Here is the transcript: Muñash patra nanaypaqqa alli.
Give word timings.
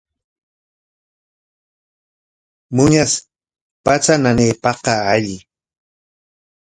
Muñash 2.75 3.15
patra 3.83 4.15
nanaypaqqa 4.23 4.93
alli. 5.13 5.37